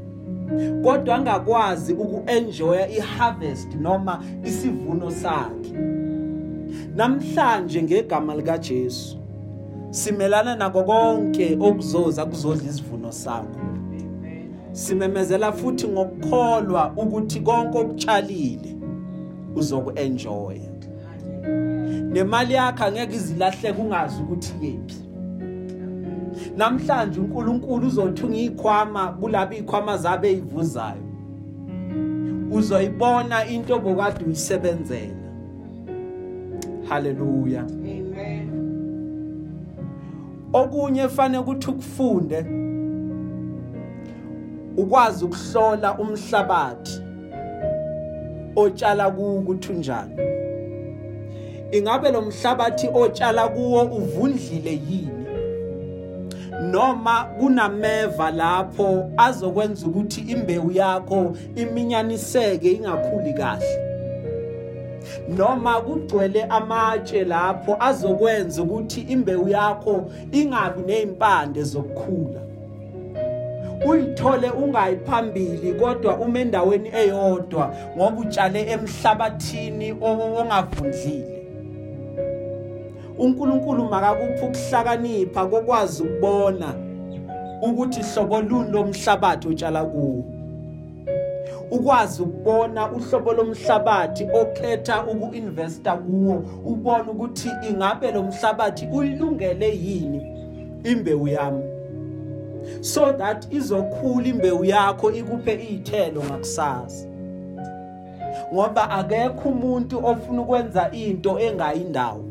kodwa 0.83 1.17
angakwazi 1.17 1.93
ukuenjoya 1.93 2.89
iharvest 2.89 3.75
noma 3.75 4.23
isivuno 4.45 5.11
sakhe. 5.11 5.73
Namhlanje 6.97 7.83
ngegama 7.83 8.35
lika 8.35 8.59
Jesu 8.59 9.19
simelana 9.97 10.57
nako 10.57 10.83
konke 10.83 11.57
okuzoza 11.61 12.27
kuzodla 12.27 12.71
isivuno 12.71 13.13
sakho. 13.13 13.61
Simemezela 14.73 15.53
futhi 15.53 15.89
ngokukholwa 15.89 16.93
ukuthi 16.97 17.41
konke 17.41 17.79
okutshalile 17.79 18.77
uzokuenjoy 19.55 20.59
nemali 22.13 22.55
yakho 22.55 22.85
angeke 22.85 23.17
izilahleke 23.17 23.83
ungazi 23.83 24.23
ukuthi 24.23 24.53
yephi 24.63 25.01
namhlanje 26.57 27.21
uNkulunkulu 27.21 27.87
uzothunga 27.87 28.37
ikhwama 28.37 29.09
kulabo 29.09 29.55
ikhwama 29.55 29.97
zabe 29.97 30.31
ezivuzayo 30.33 31.07
uzoyibona 32.51 33.47
into 33.47 33.79
bokade 33.79 34.25
uyisebenzela. 34.25 35.27
Haleluya 36.89 37.61
Amen. 37.61 37.86
Okunye 40.53 41.03
efanele 41.03 41.39
ukuthi 41.39 41.71
ukufunde 41.71 42.47
ukwazi 44.77 45.25
ukuhlola 45.25 45.99
umhlabathi 45.99 47.03
otshala 48.57 49.11
kuwo 49.11 49.35
ukuthi 49.35 49.73
unjani. 49.73 50.15
Ingabe 51.73 52.11
lo 52.11 52.23
mhlabathi 52.23 52.89
otshala 52.95 53.49
kuwo 53.49 53.83
uvundlile 53.83 54.71
yini? 54.71 55.27
Noma 56.63 57.25
kunameva 57.39 58.31
lapho 58.31 59.11
azokwenza 59.17 59.87
ukuthi 59.87 60.21
imbewu 60.21 60.71
yakho 60.71 61.33
iminyaniseke 61.57 62.73
ingakhuli 62.73 63.33
kahle. 63.35 63.86
Noma 65.29 65.81
kugcwele 65.81 66.45
amatshe 66.45 67.25
lapho 67.25 67.77
azokwenza 67.81 68.63
ukuthi 68.63 69.01
imbewu 69.01 69.49
yakho 69.49 70.11
ingabi 70.33 70.83
nezimpande 70.83 71.63
zokukhula. 71.63 72.41
Uyithole 73.87 74.51
ungayiphambili 74.51 75.73
kodwa 75.73 76.17
uma 76.17 76.39
endaweni 76.39 76.89
eyodwa 76.89 77.75
ngoba 77.97 78.21
utshale 78.21 78.71
emhlabathini 78.71 79.93
ongavundlile. 79.93 81.37
uNkulunkulu 83.19 83.85
makakuphi 83.85 84.45
ukuhlakanipha 84.45 85.47
kokwazi 85.47 86.03
ukubona 86.03 86.75
ukuthi 87.63 88.01
hlobo 88.01 88.41
luni 88.41 88.71
lomhlabathi 88.71 89.49
otshala 89.49 89.85
kuwo. 89.85 90.36
Ukwazi 91.71 92.23
ukubona 92.23 92.93
uhlobo 92.93 93.33
lomhlabathi 93.33 94.29
okhetha 94.41 95.07
ukuinvesta 95.07 95.97
kuwo 95.97 96.45
ubone 96.65 97.11
ukuthi 97.11 97.51
ingabe 97.71 98.13
lo 98.13 98.23
mhlabathi 98.23 98.89
uyilungele 98.93 99.77
yini 99.77 100.27
imbewu 100.85 101.29
yami. 101.29 101.65
So 102.81 103.13
that 103.13 103.53
izokhula 103.53 104.27
imbewu 104.27 104.65
yakho 104.65 105.11
ikuphe 105.11 105.55
izithelo 105.55 106.23
ngakusasa. 106.25 107.07
Ngoba 108.55 108.91
akekho 108.91 109.49
umuntu 109.49 110.07
ofuna 110.07 110.43
ukwenza 110.43 110.91
into 110.93 111.39
engayindawo 111.39 112.25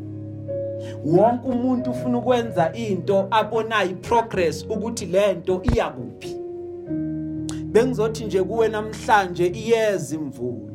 wonke 1.04 1.48
umuntu 1.48 1.90
ufuna 1.90 2.18
ukwenza 2.18 2.72
into 2.72 3.28
abonayo 3.30 3.90
iprogress 3.90 4.66
ukuthi 4.70 5.06
lento 5.06 5.62
iya 5.62 5.90
kuphi. 5.90 6.35
Bengizothi 7.76 8.24
nje 8.24 8.42
kuwe 8.42 8.68
namhlanje 8.68 9.46
iyeza 9.46 10.14
imvula. 10.14 10.72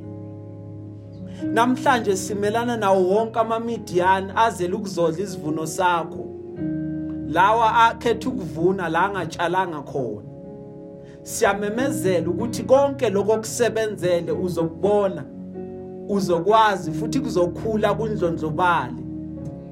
Namhlanje 1.53 2.17
simelana 2.17 2.77
nawo 2.77 3.09
wonke 3.09 3.39
amamidiyani 3.39 4.33
azela 4.35 4.75
ukuzodla 4.75 5.23
isivuno 5.23 5.67
sakho. 5.67 6.25
Lawa 7.27 7.75
akhetha 7.85 8.29
ukuvuna 8.29 8.89
la 8.89 9.05
angatshalanga 9.05 9.81
khona. 9.81 10.29
Siyamemezela 11.23 12.29
ukuthi 12.29 12.63
konke 12.63 13.09
lokho 13.09 13.37
kusebenzele 13.37 14.31
uzokubona 14.31 15.23
uzokwazi 16.09 16.91
futhi 16.91 17.19
kuzokhula 17.19 17.93
kundlondlobali 17.93 19.03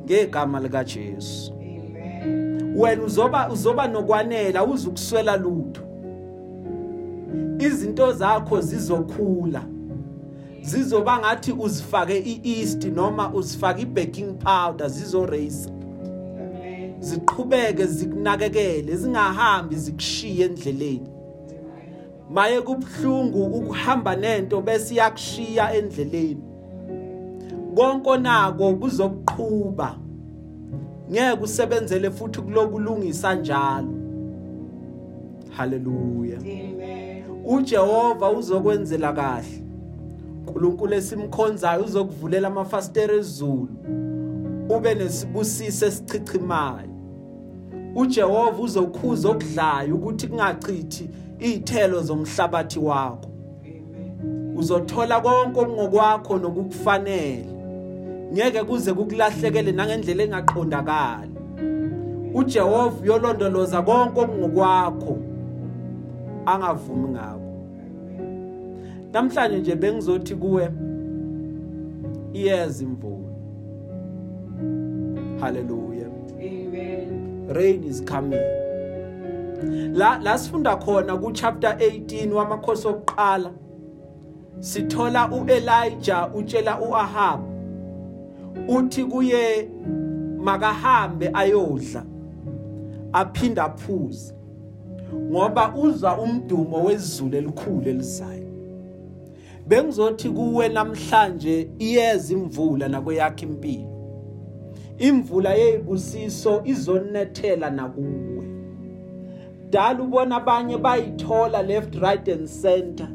ngegama 0.05 0.59
lika 0.59 0.83
Jesu 0.83 1.53
Amen. 1.53 2.73
wena 2.77 3.03
uzoba 3.03 3.49
uzoba 3.51 3.87
nokwanela 3.87 4.65
uzukuswela 4.65 5.37
lutho. 5.37 5.88
Izinto 7.59 8.11
zakho 8.13 8.61
zizokhula. 8.61 9.61
Zizoba 10.61 11.19
ngathi 11.19 11.51
uzifake 11.51 12.17
iyeast 12.19 12.83
noma 12.85 13.33
uzifake 13.33 13.81
ibaking 13.81 14.33
powder 14.33 14.89
zizorace 14.89 15.69
Amen. 15.69 16.93
ziqhubeke 17.01 17.85
zikunakekele 17.85 18.95
zingahambi 18.95 19.75
zikushiye 19.75 20.45
endleleni. 20.45 21.09
Maye 22.31 22.61
kubhlungu 22.61 23.43
ukuhamba 23.43 24.15
nento 24.15 24.61
bese 24.61 24.93
iyakushiya 24.93 25.73
endleleni. 25.73 26.43
Konke 27.75 28.17
nako 28.17 28.73
kuzokuqhubha 28.73 29.95
ngeke 31.11 31.43
usebenzele 31.43 32.11
futhi 32.11 32.41
kulokulungisa 32.41 33.35
njalo. 33.35 33.98
Haleluya 35.59 36.37
Amen. 36.37 37.23
uJehova 37.45 38.29
uzokwenzela 38.29 39.13
kahle. 39.13 39.63
uNkulunkulu 40.47 40.93
esimkhonzayo 40.93 41.83
uzokuvulela 41.83 42.47
amafastera 42.47 43.13
ezulu. 43.13 43.69
Ube 44.69 44.95
nesibusiso 44.95 45.85
esichichimayo. 45.85 46.89
uJehova 47.95 48.61
uzokhuza 48.61 49.29
okudlayo 49.29 49.95
ukuthi 49.95 50.27
kungachithi 50.27 51.09
izithelo 51.39 52.01
zomhlabathi 52.01 52.79
wakho. 52.79 53.29
Amen. 53.63 54.57
uzothola 54.57 55.21
konke 55.21 55.59
okungokwakho 55.59 56.37
nokukufanele. 56.37 57.45
Ngeke 58.33 58.63
kuze 58.63 58.93
kukulahlekele 58.93 59.71
nangendlela 59.71 60.23
engaqondakali. 60.23 61.31
uJehova 62.33 63.01
uyolondoloza 63.01 63.81
konke 63.81 64.19
okungokwakho. 64.21 65.28
Angavumi 66.45 67.09
ngakho 67.09 67.49
namhlanje 69.13 69.59
nje 69.59 69.75
bengizothi 69.75 70.35
kuwe 70.35 70.71
iyeza 72.33 72.83
imvula. 72.83 73.29
Haleluya 75.39 76.07
Amen. 76.39 77.47
rain 77.49 77.83
is 77.83 78.01
coming. 78.01 78.41
La 79.93 80.19
la 80.21 80.37
sifunda 80.37 80.75
khona 80.75 81.17
ku 81.17 81.31
chapter 81.31 81.77
18 81.79 82.31
wamakhosi 82.31 82.87
okuqala. 82.87 83.51
Sithola 84.59 85.31
uElijah 85.31 86.35
utshela 86.35 86.79
uAhab 86.81 87.39
uthi 88.67 89.05
kuye 89.05 89.69
makahambe 90.37 91.29
ayodla 91.33 92.05
aphinda 93.13 93.63
aphuze. 93.63 94.33
Ngoba 95.15 95.75
uza 95.75 96.17
umdumo 96.17 96.83
wezulu 96.83 97.37
elikhulu 97.37 97.89
elizayo. 97.89 98.49
Bengizothi 99.67 100.29
kuwe 100.29 100.69
namhlanje 100.69 101.69
iyeza 101.79 102.33
imvula 102.33 102.87
nako 102.87 103.13
yakhe 103.13 103.45
impilo. 103.45 103.89
Imvula 104.97 105.53
yezibusiso 105.53 106.61
izonethela 106.65 107.69
nakuwe. 107.69 108.45
Dala 109.69 110.03
ubona 110.03 110.35
abanye 110.35 110.77
bayithola 110.77 111.61
left 111.61 111.95
right 111.95 112.27
and 112.27 112.47
center. 112.47 113.07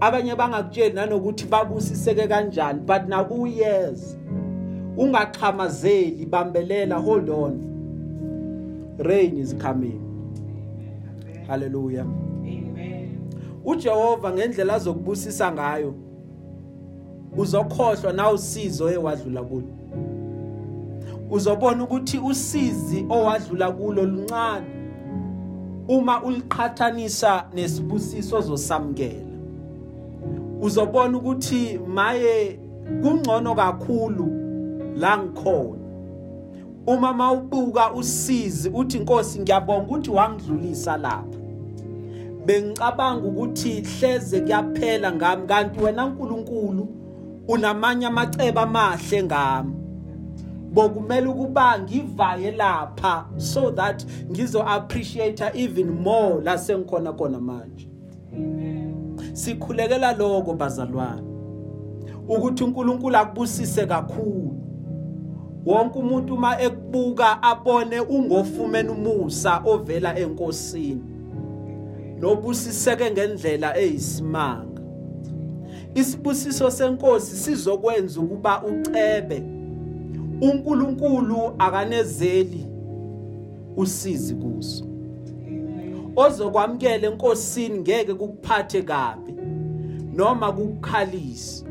Abanye 0.00 0.34
bangakutsheli 0.34 0.94
nanokuthi 0.94 1.44
babusiseke 1.44 2.28
kanjani 2.28 2.80
but 2.80 3.08
nakuyeza. 3.08 4.16
Ungaxhamazeli 4.96 6.26
bambelela 6.26 6.96
hold 6.96 7.30
on. 7.30 7.60
Rain 8.98 9.38
is 9.38 9.54
coming. 9.54 10.03
Hallelujah. 11.46 12.04
Amen. 12.04 13.18
uJehova 13.64 14.32
ngendlela 14.32 14.74
azokubusisa 14.74 15.52
ngayo 15.52 15.94
uzokhohlwa 17.36 18.12
na 18.12 18.30
usizo 18.30 18.90
ewadlula 18.90 19.42
kulo? 19.42 19.68
Uzobona 21.30 21.84
ukuthi 21.84 22.18
usizi 22.18 23.06
owadlula 23.10 23.72
kulo 23.72 24.04
luncane 24.04 24.66
uma 25.88 26.22
uliqhathanisa 26.22 27.44
nesibusiso 27.54 28.38
ozosamkela 28.38 29.34
uzobona 30.60 31.18
ukuthi 31.18 31.78
maye 31.86 32.58
kungcono 33.02 33.54
kakhulu 33.54 34.26
la 34.96 35.18
ngikhona. 35.18 35.83
Uma 36.86 37.12
mawubuka 37.12 37.92
usizi 37.92 38.68
uthi 38.68 38.96
inkosi 38.96 39.40
ngiyabonga 39.40 39.82
ukuthi 39.82 40.10
wangidlulisa 40.10 40.96
lapha. 40.96 41.38
Bengicabanga 42.46 43.28
ukuthi 43.28 43.80
hleze 43.80 44.40
kuyaphela 44.40 45.12
ngami 45.12 45.46
kanti 45.46 45.80
wena 45.80 46.06
uNkulunkulu 46.06 46.88
unamanye 47.48 48.06
amacebo 48.06 48.60
amahle 48.60 49.22
ngami. 49.22 49.72
Bokumele 50.72 51.26
ukuba 51.26 51.78
ngivaye 51.78 52.50
lapha 52.50 53.26
so 53.36 53.70
that 53.70 54.04
ngizo 54.30 54.62
appreciate 54.62 55.42
even 55.54 55.90
more 55.90 56.42
la 56.42 56.58
sengikhona 56.58 57.12
khona 57.12 57.40
manje. 57.40 57.88
Sikhulekela 59.32 60.12
lokho 60.12 60.54
bazalwane 60.54 61.34
ukuthi 62.28 62.64
uNkulunkulu 62.64 63.16
akubusise 63.16 63.86
kakhulu. 63.86 64.64
Wonke 65.66 65.98
umuntu 65.98 66.34
uma 66.34 66.60
ekubuka 66.62 67.42
abone 67.42 68.00
ungofumene 68.00 68.88
umusa 68.88 69.62
ovela 69.64 70.18
enkosini. 70.18 71.02
Nobusiseke 72.20 73.10
ngendlela 73.10 73.78
eyisimanga. 73.78 74.82
Isibusiso 75.94 76.70
senkosi 76.70 77.36
sizokwenza 77.36 78.20
ukuba 78.20 78.62
ucebe 78.62 79.42
uNkulunkulu 80.40 81.54
akanezeli 81.58 82.66
usizi 83.76 84.34
kuso. 84.34 84.84
Ozokwamkela 86.16 87.08
enkosini 87.08 87.78
ngeke 87.78 88.14
kukuphathe 88.14 88.82
kabi 88.82 89.34
noma 90.14 90.52
kukukhalise. 90.52 91.64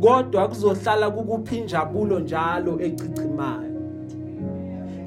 Kodwa 0.00 0.48
kuzohlala 0.48 1.10
kukuphinjabulo 1.10 2.18
njalo 2.18 2.80
ecichimayo 2.80 3.76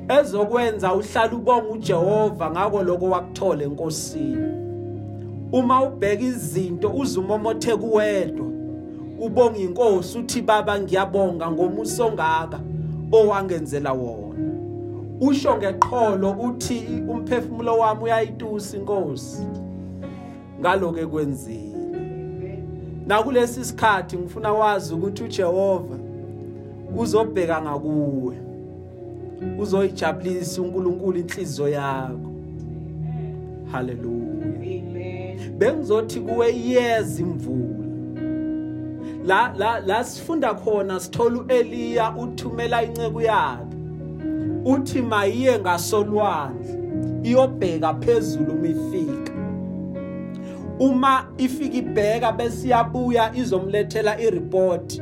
ezokwenza 0.10 0.94
uhlala 0.94 1.34
ubonga 1.34 1.70
uJehova 1.70 2.52
ngako 2.52 2.84
lokho 2.84 3.06
wakuthola 3.10 3.64
enkosini. 3.64 4.48
Uma 5.52 5.84
ubheka 5.84 6.24
izinto 6.24 6.90
uzumomothe 6.90 7.76
kuwedwa. 7.76 8.48
Ubonga 9.20 9.60
inkosi 9.60 10.18
uthi 10.18 10.42
baba 10.42 10.80
ngiyabonga 10.80 11.52
ngomuso 11.52 12.08
ongaka 12.08 12.60
owangenzela 13.12 13.94
wona. 13.94 14.40
Usho 15.22 15.58
ngeqholo 15.58 16.32
uthi 16.32 17.04
umphefumulo 17.10 17.78
wami 17.78 18.04
uyayitusa 18.04 18.78
inkosi. 18.78 19.48
Ngaloke 20.60 21.06
kwenzile 21.06 21.69
nakulesi 23.10 23.66
sikhathi 23.66 24.18
ngifuna 24.18 24.54
wazi 24.54 24.94
ukuthi 24.94 25.24
uJehova 25.24 25.98
uzobheka 26.98 27.62
ngakuwe. 27.62 28.36
Uzoyijabulisa 29.60 30.62
uNkulunkulu 30.62 31.20
inhliziyo 31.20 31.70
yakho. 31.70 32.32
Haleluya 33.72 34.46
Amen. 34.46 35.58
bengizothi 35.58 36.20
kuwe 36.20 36.52
iyeza 36.52 37.22
imvula. 37.22 37.90
La 39.26 39.54
la 39.58 39.80
la 39.80 40.04
sifunda 40.04 40.54
khona 40.54 41.00
sithola 41.00 41.40
uEliya 41.40 42.16
uthumela 42.18 42.84
inceku 42.84 43.22
yakhe. 43.22 43.76
Uthi 44.66 45.02
mayiye 45.02 45.60
ngasolwandle 45.60 46.80
iyobheka 47.24 47.94
phezulu 47.94 48.54
umifika. 48.54 49.29
Uma 50.80 51.26
ifika 51.38 51.78
ibheka 51.78 52.32
bese 52.32 52.68
iyabuya 52.68 53.32
izomlethela 53.36 54.22
ireport 54.22 55.02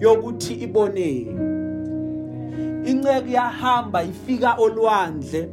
yokuthi 0.00 0.54
iboneni 0.54 1.36
inceke 2.84 3.32
yahamba 3.32 4.02
ifika 4.02 4.54
olwandle 4.54 5.48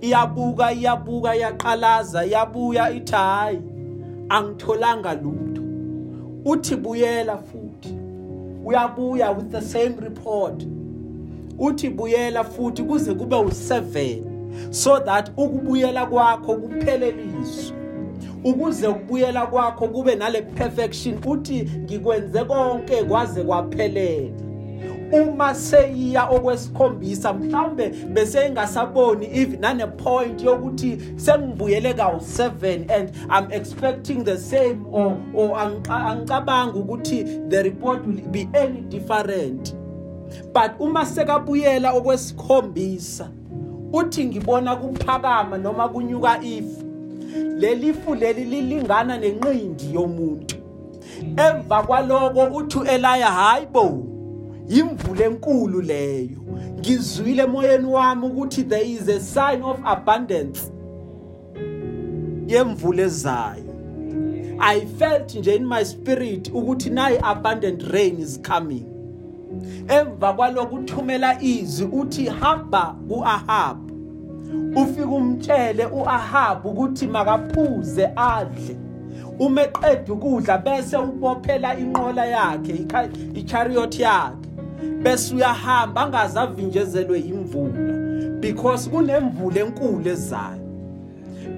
iyabuka 0.00 0.72
iyabuka 0.72 1.36
iyaqalaza 1.36 2.26
iyabuya 2.26 2.90
ithi 2.90 3.12
hayi 3.12 3.60
angitholanga 4.28 5.14
lutho. 5.14 5.62
Uthi 6.44 6.76
buyela 6.76 7.36
futhi. 7.36 7.94
Uyabuya 8.64 9.36
with 9.36 9.50
the 9.50 9.60
same 9.60 9.96
report. 10.00 10.66
Uthi 11.58 11.90
buyela 11.90 12.44
futhi 12.44 12.82
kuze 12.82 13.14
kube 13.14 13.36
u7 13.36 14.22
so 14.70 14.98
that 15.00 15.30
ukubuyela 15.36 16.06
kwakho 16.06 16.54
kupheleliswe 16.54 17.76
ukuze 18.50 18.86
ukubuyela 18.86 19.46
kwakho 19.46 19.88
kube 19.88 20.14
nale 20.14 20.42
perfection 20.42 21.18
uthi 21.26 21.62
ngikwenze 21.78 22.44
konke 22.44 23.04
kwaze 23.04 23.42
kwaphelela. 23.44 24.30
Uma 25.12 25.54
seyiya 25.54 26.28
okwesikhombisa 26.30 27.32
mhlambe 27.32 27.88
bese 27.88 28.46
ingasaboni 28.46 29.26
even 29.32 29.60
nane 29.60 29.86
point 29.86 30.42
yokuthi 30.42 30.98
sengibuyele 31.16 31.92
kawu7 31.92 32.92
and 32.92 33.10
i'm 33.30 33.52
expecting 33.52 34.24
the 34.24 34.36
same 34.36 34.84
or 34.92 35.16
or 35.34 35.56
angica- 35.58 36.06
angicabanga 36.06 36.74
ukuthi 36.78 37.24
the 37.48 37.62
report 37.62 38.06
will 38.06 38.20
be 38.30 38.48
any 38.54 38.80
different. 38.80 39.74
But 40.52 40.72
uma 40.80 41.06
sekabuyela 41.06 41.92
okwesikhombisa 41.92 43.30
uthi 43.92 44.24
ngibona 44.24 44.76
kuphakama 44.76 45.58
noma 45.58 45.88
kunyuka 45.88 46.40
ifu 47.28 47.58
lelifu 47.58 48.14
leli 48.14 48.44
lilingana 48.44 49.18
nenqindi 49.18 49.94
yomuntu. 49.94 50.56
Emva 51.36 51.82
kwaloko 51.82 52.44
uthi 52.56 52.78
uEliya 52.78 53.30
hayibo 53.30 54.06
imvula 54.68 55.24
enkulu 55.24 55.80
leyo. 55.80 56.38
Ngizwile 56.78 57.42
emoyeni 57.42 57.86
wami 57.86 58.26
ukuthi 58.26 58.62
there 58.62 58.90
is 58.90 59.08
a 59.08 59.20
sign 59.20 59.62
of 59.62 59.78
abundance 59.84 60.72
yemvula 62.46 63.02
ezayo. 63.02 63.64
I 64.60 64.80
felt 64.80 65.34
nje 65.34 65.56
in 65.56 65.66
my 65.66 65.84
spirit 65.84 66.50
ukuthi 66.52 66.90
nayi 66.90 67.18
abundant 67.22 67.82
rain 67.92 68.20
is 68.20 68.40
coming. 68.42 68.84
Emva 69.88 70.32
kwalokho 70.32 70.76
uthumela 70.76 71.42
izwi 71.42 71.88
uthi 71.92 72.26
hamba 72.26 72.96
kuAhab. 73.08 73.87
Ufike 74.76 75.04
umtshele 75.04 75.86
uAhab 75.86 76.66
ukuthi 76.66 77.06
makaphuze 77.06 78.10
adle. 78.16 78.76
Uma 79.38 79.62
eqeda 79.62 80.12
ukudla 80.12 80.58
bese 80.58 80.96
ubophela 80.96 81.78
inqola 81.78 82.26
yakhe 82.26 82.86
ichariot 83.34 83.98
yakhe. 83.98 84.48
Bese 85.02 85.34
uyahamba 85.34 86.00
angazavinjezelwe 86.02 87.20
imvula 87.20 88.40
because 88.40 88.88
kunemvula 88.90 89.60
enkulu 89.60 90.08
ezayo. 90.08 90.62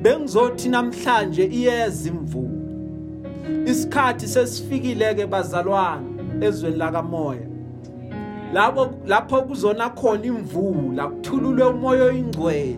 Bengizothi 0.02 0.68
namhlanje 0.68 1.44
iyeza 1.44 2.08
imvula. 2.08 2.60
Isikhathi 3.66 4.28
sesifikile 4.28 5.14
ke 5.14 5.26
bazalwane 5.26 6.06
ezweni 6.40 6.76
lakamoya. 6.76 7.49
Lapho 8.52 8.90
lapho 9.06 9.42
kuzona 9.42 9.90
khona 9.90 10.24
imvula 10.24 11.08
kuthululwe 11.08 11.64
umoya 11.64 12.04
oyingcwele 12.04 12.76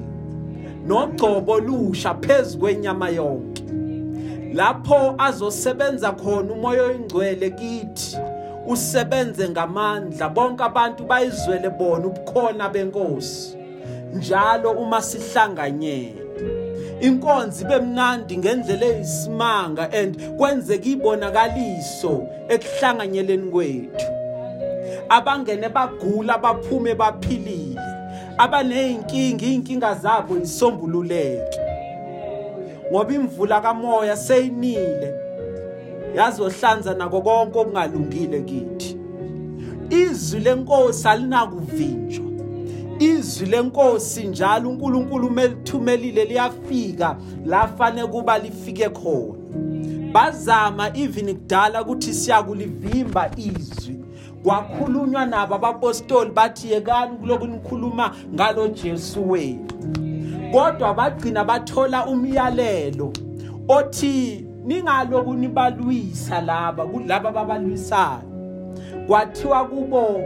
nogcobo 0.87 1.61
lusha 1.61 2.15
phezulu 2.15 2.61
kwenyama 2.61 3.09
yonke. 3.09 3.63
Lapho 4.55 5.15
azosebenza 5.19 6.13
khona 6.13 6.53
umoya 6.53 6.83
oyingcwele 6.83 7.51
kithi 7.51 8.17
usebenze 8.67 9.49
ngamandla 9.49 10.29
bonke 10.29 10.65
abantu 10.65 11.05
bayizwele 11.05 11.71
bona 11.71 12.07
ubukhona 12.07 12.69
benkosi. 12.69 13.57
Njalo 14.15 14.71
uma 14.71 15.03
sihlanganyele 15.03 16.23
inkonzi 17.01 17.65
bemnandi 17.65 18.37
ngendlela 18.37 18.87
eyisimanga 18.87 19.93
and 19.93 20.17
kwenzeka 20.37 20.89
ibonakaliso 20.89 22.29
ekuhlanganyeleni 22.49 23.51
kwethu. 23.51 24.12
Abangene 25.13 25.69
bagula 25.69 26.39
baphume 26.39 26.95
baphilile. 26.95 27.81
Abaneyinkinga 28.39 29.47
inkinga 29.47 29.95
zabo 29.95 30.37
isombululeke 30.39 31.61
ngoba 32.91 33.15
imvula 33.15 33.61
kamoya 33.61 34.17
seyinile. 34.17 35.15
Yazohlanza 36.17 36.95
nako 36.95 37.23
konke 37.23 37.59
okungalungile 37.59 38.41
kithi. 38.41 38.97
Izwi 39.91 40.41
lenkosi 40.41 41.09
alinakuvinjwa. 41.09 42.27
Izwi 42.99 43.47
lenkosi 43.47 44.25
njalo 44.25 44.71
uNkulunkulu 44.71 45.27
umelithumelile 45.27 46.25
liyafika 46.25 47.17
la 47.47 47.69
fanele 47.69 48.07
kuba 48.09 48.39
lifike 48.39 48.89
khona. 48.89 49.35
Bazama 50.13 50.91
even 50.97 51.35
kudala 51.35 51.83
ukuthi 51.83 52.15
siyakulivimba 52.15 53.31
izwi. 53.37 54.02
Kwakhulunywa 54.45 55.27
nabo 55.27 55.55
abapostoli 55.55 56.31
bathi 56.31 56.73
yekani 56.73 57.17
kuloku 57.17 57.47
nikhuluma 57.47 58.15
ngalo 58.35 58.69
Jesu 58.69 59.31
wenu. 59.31 59.67
Kodwa 60.53 60.95
bagcina 60.95 61.45
bathola 61.45 62.07
umyalelo 62.07 63.13
othi 63.69 64.47
ningaloku 64.65 65.35
nibalwisa 65.35 66.41
laba 66.41 66.87
kulaba 66.87 67.33
babalwisayo 67.33 68.23
kwathiwa 69.07 69.65
kubo 69.65 70.21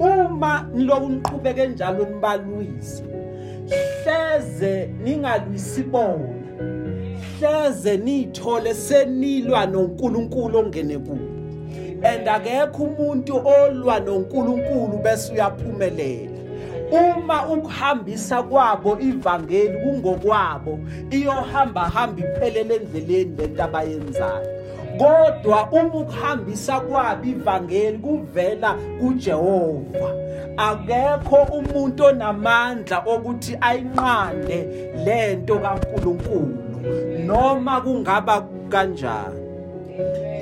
uma 0.00 0.68
niloku 0.74 1.08
niqhubeke 1.08 1.66
njalo 1.66 2.04
nibalwisa 2.04 3.04
hleze 3.68 4.90
ningalwisi 5.04 5.82
bona 5.82 6.28
hleze 7.38 7.96
nithole 7.96 8.74
senilwa 8.74 9.66
noNkulunkulu 9.66 10.58
ongene 10.58 10.98
kubo 10.98 11.37
and 12.02 12.28
akekho 12.28 12.82
umuntu 12.84 13.42
olwa 13.46 14.00
noNkulunkulu 14.00 14.98
bese 15.02 15.32
uyaphumelela. 15.32 16.38
Uma 16.90 17.46
ukuhambisa 17.46 18.42
kwabo 18.42 18.98
ivangeli 19.00 19.78
kungokwabo 19.78 20.78
iyohamba 21.10 21.80
hamba 21.80 22.20
iphelele 22.20 22.74
endleleni 22.74 23.36
lento 23.36 23.64
abayenzayo. 23.64 24.46
Kodwa 24.98 25.68
uma 25.72 25.94
ukuhambisa 25.94 26.80
kwabo 26.80 27.24
ivangeli 27.24 27.98
kuvela 27.98 28.74
kuJehova. 29.00 30.10
Akekho 30.56 31.36
umuntu 31.36 32.04
onamandla 32.04 33.02
okuthi 33.06 33.58
ayinqande 33.60 34.66
lento 35.04 35.58
kaNkuluNkulu. 35.58 36.58
Noma 37.26 37.80
kungaba 37.80 38.46
kanjani? 38.68 39.47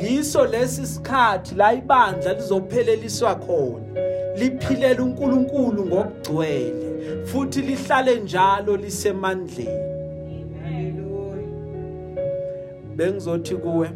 Yiso 0.03 0.47
lesi 0.47 0.87
sikhathi 0.87 1.55
la 1.55 1.75
ibandla 1.75 2.33
lizopheleliswa 2.33 3.35
khona 3.35 4.01
liphilela 4.37 5.03
uNkulunkulu 5.03 5.87
ngokugcwele 5.87 7.25
futhi 7.25 7.63
lihlale 7.63 8.21
njalo 8.21 8.77
lisemandleni 8.77 9.87
bengizothi 12.97 13.57
kuwe 13.57 13.91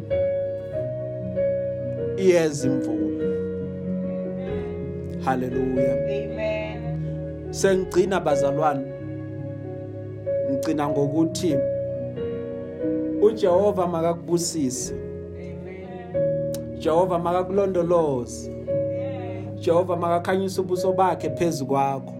iyeza 2.17 2.67
imvula 2.67 3.25
haleluya 5.25 5.93
Amen. 5.93 6.81
sengigcina 7.49 8.19
bazalwane 8.19 8.91
ngicina 10.51 10.89
ngokuthi 10.89 11.57
uJehova 13.21 13.87
makakubusise. 13.87 15.10
Jehova 16.81 17.19
makakulondoloze. 17.19 18.51
Jehova 19.59 19.95
makakhanyisa 19.95 20.61
ubuso 20.61 20.93
bakhe 20.93 21.29
phezukwakho 21.29 22.13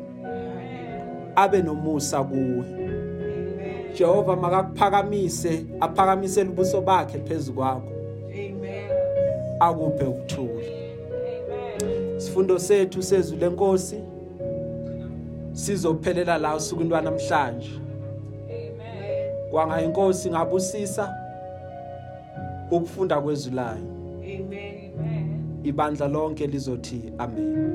abe 1.36 1.62
nomusa 1.62 2.24
kuwe. 2.24 2.66
Jehova 3.98 4.36
makakuphakamise 4.36 5.66
aphakamisele 5.80 6.50
ubuso 6.50 6.82
bakhe 6.82 7.18
phezukwakho 7.20 7.92
Amen. 8.30 8.90
akuphe 9.60 10.04
ukuthula. 10.06 10.64
Sifundo 12.18 12.60
sethu 12.60 13.04
sezwi 13.04 13.38
lenkosi 13.38 14.00
sizophelela 15.52 16.38
la 16.38 16.56
usuku 16.56 16.84
lwanamhlanje 16.84 17.70
Amen. 18.46 19.50
kwanga 19.52 19.82
inkosi 19.82 20.30
ngabusisa 20.30 21.16
ukufunda 22.72 23.22
kwezwi 23.22 23.56
layo. 23.56 24.01
Amen. 24.40 25.62
ibandla 25.64 26.08
lonke 26.08 26.48
lizothi 26.48 27.02
amen 27.18 27.72